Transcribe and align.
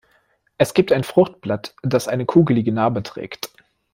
Es 0.57 0.73
gibt 0.73 0.91
ein 0.91 1.03
Fruchtblatt, 1.03 1.75
das 1.83 2.07
eine 2.07 2.25
kugelige 2.25 2.71
Narbe 2.71 3.03
trägt. 3.03 3.51